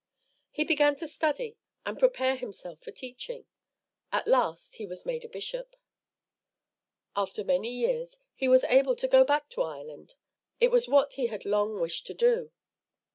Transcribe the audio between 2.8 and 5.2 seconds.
for teaching. At last he was